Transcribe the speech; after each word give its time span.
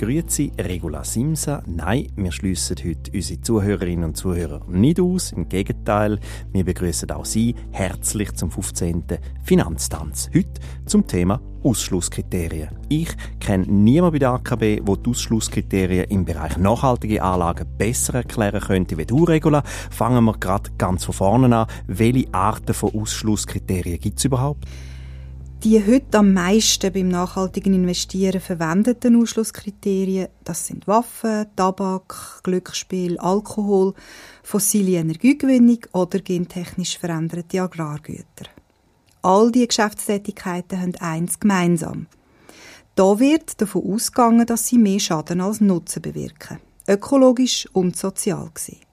Grüezi, 0.00 0.50
Regula 0.58 1.04
Simsa. 1.04 1.62
Nein, 1.66 2.06
wir 2.16 2.32
schließen 2.32 2.74
heute 2.82 3.12
unsere 3.12 3.42
Zuhörerinnen 3.42 4.06
und 4.06 4.16
Zuhörer 4.16 4.62
nicht 4.66 4.98
aus. 4.98 5.32
Im 5.32 5.46
Gegenteil, 5.46 6.18
wir 6.52 6.64
begrüßen 6.64 7.10
auch 7.10 7.26
Sie 7.26 7.54
herzlich 7.70 8.32
zum 8.32 8.50
15. 8.50 9.04
Finanztanz. 9.42 10.30
Heute 10.34 10.58
zum 10.86 11.06
Thema 11.06 11.42
Ausschlusskriterien. 11.62 12.70
Ich 12.88 13.14
kenne 13.40 13.66
niemanden 13.66 14.12
bei 14.12 14.18
der 14.20 14.30
AKB, 14.30 14.80
der 14.80 14.96
die 14.96 15.10
Ausschlusskriterien 15.10 16.06
im 16.08 16.24
Bereich 16.24 16.56
nachhaltige 16.56 17.22
Anlagen 17.22 17.66
besser 17.76 18.14
erklären 18.14 18.62
könnte 18.62 18.96
wie 18.96 19.04
du, 19.04 19.24
Regula. 19.24 19.62
Fangen 19.90 20.24
wir 20.24 20.38
gerade 20.38 20.70
ganz 20.78 21.04
von 21.04 21.12
vorne 21.12 21.54
an. 21.54 21.66
Welche 21.86 22.32
Arten 22.32 22.72
von 22.72 22.94
Ausschlusskriterien 22.94 24.00
gibt 24.00 24.16
es 24.16 24.24
überhaupt? 24.24 24.64
Die 25.62 25.78
heute 25.86 26.20
am 26.20 26.32
meisten 26.32 26.90
beim 26.90 27.08
nachhaltigen 27.08 27.74
Investieren 27.74 28.40
verwendeten 28.40 29.20
Ausschlusskriterien, 29.20 30.28
das 30.42 30.66
sind 30.66 30.88
Waffen, 30.88 31.48
Tabak, 31.54 32.40
Glücksspiel, 32.42 33.18
Alkohol, 33.18 33.92
fossile 34.42 34.92
Energiegewinnung 34.92 35.80
oder 35.92 36.20
gentechnisch 36.20 36.96
veränderte 36.96 37.60
Agrargüter. 37.60 38.46
All 39.20 39.52
diese 39.52 39.66
Geschäftstätigkeiten 39.66 40.80
haben 40.80 40.96
eins 40.96 41.38
gemeinsam. 41.38 42.06
Da 42.94 43.20
wird 43.20 43.60
davon 43.60 43.92
ausgegangen, 43.92 44.46
dass 44.46 44.66
sie 44.66 44.78
mehr 44.78 44.98
Schaden 44.98 45.42
als 45.42 45.60
Nutzen 45.60 46.00
bewirken. 46.00 46.58
Ökologisch 46.88 47.68
und 47.74 47.98
sozial 47.98 48.48
gesehen. 48.54 48.89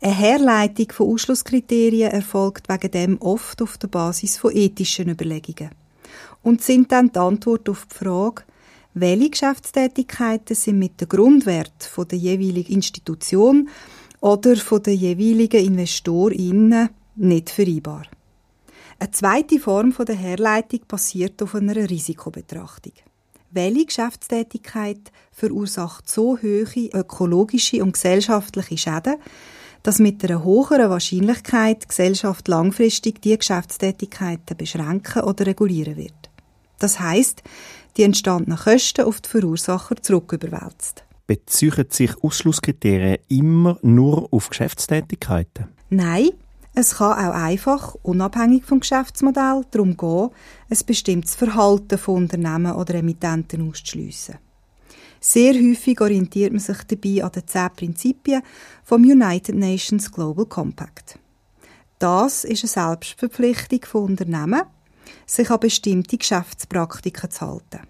Eine 0.00 0.14
Herleitung 0.14 0.92
von 0.92 1.12
Ausschlusskriterien 1.12 2.10
erfolgt 2.10 2.68
wegen 2.68 2.90
dem 2.90 3.20
oft 3.20 3.62
auf 3.62 3.78
der 3.78 3.88
Basis 3.88 4.36
von 4.36 4.54
ethischen 4.54 5.08
Überlegungen 5.08 5.70
und 6.42 6.62
sind 6.62 6.92
dann 6.92 7.10
die 7.10 7.18
Antwort 7.18 7.68
auf 7.68 7.86
die 7.90 8.04
Frage, 8.04 8.42
welche 8.92 9.30
Geschäftstätigkeiten 9.30 10.54
sind 10.54 10.78
mit 10.78 11.00
dem 11.00 11.08
Grundwert 11.08 11.90
der 12.10 12.18
jeweiligen 12.18 12.74
Institution 12.74 13.68
oder 14.20 14.56
von 14.56 14.82
den 14.82 14.98
jeweiligen 14.98 15.64
InvestorInnen 15.64 16.90
nicht 17.16 17.50
vereinbar. 17.50 18.02
Eine 18.98 19.10
zweite 19.10 19.58
Form 19.58 19.94
der 19.98 20.14
Herleitung 20.14 20.80
basiert 20.88 21.42
auf 21.42 21.54
einer 21.54 21.74
Risikobetrachtung. 21.74 22.92
Welche 23.50 23.86
Geschäftstätigkeit 23.86 25.12
verursacht 25.32 26.08
so 26.08 26.38
hohe 26.38 26.90
ökologische 26.92 27.82
und 27.82 27.92
gesellschaftliche 27.92 28.78
Schäden, 28.78 29.16
dass 29.86 30.00
mit 30.00 30.24
einer 30.24 30.44
höheren 30.44 30.90
Wahrscheinlichkeit 30.90 31.84
die 31.84 31.86
Gesellschaft 31.86 32.48
langfristig 32.48 33.22
die 33.22 33.38
Geschäftstätigkeiten 33.38 34.56
beschränken 34.56 35.22
oder 35.22 35.46
regulieren 35.46 35.96
wird. 35.96 36.28
Das 36.80 36.98
heißt, 36.98 37.44
die 37.96 38.02
entstandenen 38.02 38.58
Kosten 38.58 39.04
auf 39.04 39.20
die 39.20 39.28
Verursacher 39.28 39.94
zurücküberwälzt. 40.02 41.04
Beziehen 41.28 41.86
sich 41.88 42.20
Ausschlusskriterien 42.20 43.18
immer 43.28 43.78
nur 43.82 44.26
auf 44.32 44.48
Geschäftstätigkeiten? 44.48 45.68
Nein, 45.88 46.30
es 46.74 46.96
kann 46.96 47.12
auch 47.12 47.34
einfach, 47.34 47.94
unabhängig 48.02 48.64
vom 48.64 48.80
Geschäftsmodell, 48.80 49.62
darum 49.70 49.96
gehen, 49.96 50.30
ein 50.68 50.78
bestimmtes 50.84 51.36
Verhalten 51.36 51.96
von 51.96 52.24
Unternehmen 52.24 52.72
oder 52.72 52.96
Emittenten 52.96 53.68
auszuschliessen. 53.68 54.38
Sehr 55.20 55.54
häufig 55.54 56.00
orientiert 56.00 56.52
man 56.52 56.60
sich 56.60 56.78
dabei 56.84 57.24
an 57.24 57.32
den 57.32 57.46
zehn 57.46 57.70
Prinzipien 57.74 58.42
vom 58.84 59.02
United 59.02 59.54
Nations 59.54 60.10
Global 60.10 60.46
Compact. 60.46 61.18
Das 61.98 62.44
ist 62.44 62.62
eine 62.62 62.88
Selbstverpflichtung 62.88 63.80
von 63.84 64.04
Unternehmen, 64.04 64.62
sich 65.26 65.50
an 65.50 65.60
bestimmte 65.60 66.18
Geschäftspraktiken 66.18 67.30
zu 67.30 67.40
halten. 67.40 67.86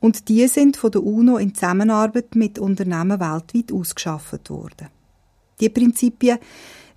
Und 0.00 0.28
die 0.28 0.46
sind 0.48 0.76
von 0.76 0.90
der 0.90 1.02
UNO 1.02 1.36
in 1.36 1.54
Zusammenarbeit 1.54 2.34
mit 2.34 2.58
Unternehmen 2.58 3.20
weltweit 3.20 3.72
ausgeschafft 3.72 4.50
worden. 4.50 4.88
Die 5.60 5.68
Prinzipien 5.68 6.38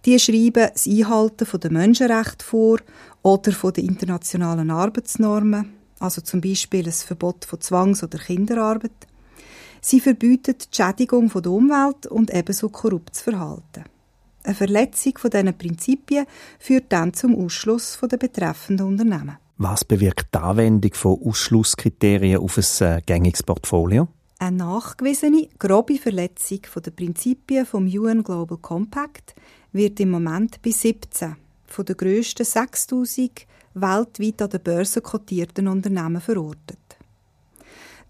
die 0.06 0.20
schreiben 0.20 0.70
das 0.74 0.88
Einhalten 0.88 1.60
der 1.60 1.72
Menschenrechte 1.72 2.46
vor 2.46 2.80
oder 3.24 3.52
den 3.72 3.90
internationalen 3.90 4.70
Arbeitsnormen, 4.72 5.74
also 6.00 6.22
zum 6.22 6.40
Beispiel 6.40 6.84
das 6.84 7.04
Verbot 7.04 7.44
von 7.44 7.60
Zwangs- 7.60 8.04
oder 8.04 8.18
Kinderarbeit, 8.18 9.08
Sie 9.82 10.00
verbieten 10.00 10.56
die 10.60 10.76
Schädigung 10.76 11.30
der 11.30 11.52
Umwelt 11.52 12.08
und 12.08 12.34
ebenso 12.34 12.70
korruptes 12.70 13.22
Verhalten. 13.22 13.84
Eine 14.44 14.56
Verletzung 14.56 15.18
von 15.18 15.30
diesen 15.30 15.58
Prinzipien 15.58 16.26
führt 16.60 16.86
dann 16.90 17.14
zum 17.14 17.36
Ausschluss 17.36 18.00
der 18.02 18.18
betreffenden 18.18 18.88
Unternehmen. 18.88 19.38
Was 19.58 19.84
bewirkt 19.84 20.34
die 20.34 20.40
Anwendung 20.40 20.94
von 20.94 21.20
Ausschlusskriterien 21.22 22.40
auf 22.40 22.58
ein 22.58 22.88
äh, 22.88 23.02
gängiges 23.06 23.44
Portfolio? 23.44 24.08
Eine 24.40 24.58
nachgewiesene, 24.58 25.50
grobe 25.58 25.98
Verletzung 25.98 26.60
der 26.86 26.92
Prinzipien 26.92 27.66
vom 27.66 27.88
UN 27.88 28.24
Global 28.24 28.60
Compact 28.60 29.34
wird 29.72 30.00
im 30.00 30.12
Moment 30.12 30.62
bei 30.62 30.70
17 30.70 31.36
von 31.66 31.86
den 31.86 31.98
grössten 31.98 32.46
6000 32.46 33.48
weltweit 33.74 34.42
an 34.42 34.50
der 34.50 34.60
Börse 34.60 35.02
kotierten 35.02 35.68
Unternehmen 35.68 36.22
verortet. 36.22 36.78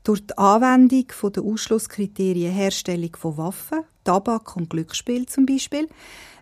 Durch 0.07 0.25
die 0.25 0.37
Anwendung 0.37 1.05
der 1.35 1.43
Ausschlusskriterien 1.43 2.53
Herstellung 2.53 3.13
von 3.17 3.35
Waffen, 3.35 3.79
Tabak 4.05 4.55
und 4.55 4.69
Glücksspiel 4.69 5.25
zum 5.25 5.45
Beispiel, 5.45 5.89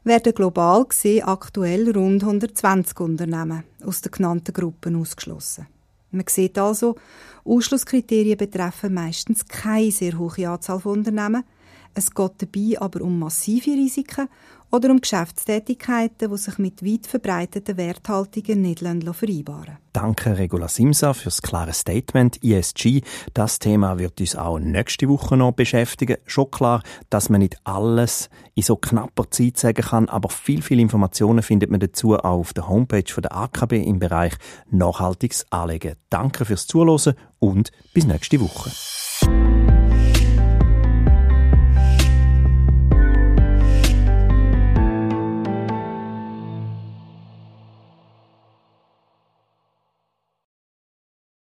werden 0.04 0.36
global 0.36 0.86
gesehen 0.86 1.24
aktuell 1.24 1.90
rund 1.90 2.22
120 2.22 3.00
Unternehmen 3.00 3.64
aus 3.84 4.02
den 4.02 4.12
genannten 4.12 4.54
Gruppen 4.54 4.96
ausgeschlossen. 4.96 5.66
Man 6.12 6.26
sieht 6.30 6.60
also, 6.60 6.96
Ausschlusskriterien 7.44 8.38
betreffen 8.38 8.94
meistens 8.94 9.44
keine 9.48 9.90
sehr 9.90 10.16
hohe 10.20 10.48
Anzahl 10.48 10.80
von 10.80 11.00
Unternehmen. 11.00 11.44
Es 11.96 12.14
geht 12.14 12.34
dabei 12.38 12.80
aber 12.80 13.02
um 13.02 13.18
massive 13.18 13.72
Risiken 13.72 14.30
oder 14.76 14.90
um 14.90 15.00
Geschäftstätigkeiten, 15.00 16.30
die 16.30 16.38
sich 16.38 16.58
mit 16.58 16.84
weit 16.86 17.08
verbreiteten 17.08 17.78
Werthaltungen 17.78 18.62
nicht 18.62 18.80
vereinbaren 18.80 19.78
Danke, 19.94 20.38
Regula 20.38 20.68
Simsa, 20.68 21.14
für 21.14 21.26
das 21.26 21.42
klare 21.42 21.72
Statement. 21.72 22.44
ESG, 22.44 23.02
das 23.34 23.60
Thema 23.60 23.98
wird 23.98 24.20
uns 24.20 24.36
auch 24.36 24.60
nächste 24.60 25.08
Woche 25.08 25.38
noch 25.38 25.54
beschäftigen. 25.54 26.18
Schon 26.26 26.52
klar, 26.52 26.84
dass 27.10 27.30
man 27.30 27.40
nicht 27.40 27.58
alles 27.64 28.30
in 28.56 28.64
so 28.64 28.76
knapper 28.76 29.32
Zeit 29.32 29.58
sagen 29.58 29.82
kann, 29.82 30.10
aber 30.10 30.28
viel, 30.28 30.62
viel 30.62 30.82
Informationen 30.82 31.42
findet 31.42 31.72
man 31.72 31.80
dazu 31.80 32.16
auch 32.16 32.24
auf 32.24 32.54
der 32.54 32.68
Homepage 32.68 33.22
der 33.22 33.34
AKB 33.34 33.74
im 33.82 34.00
Bereich 34.00 34.34
nachhaltiges 34.70 35.46
Anlegen. 35.50 35.96
Danke 36.10 36.44
fürs 36.44 36.68
Zuhören 36.68 37.16
und 37.40 37.72
bis 37.94 38.06
nächste 38.06 38.42
Woche. 38.42 38.72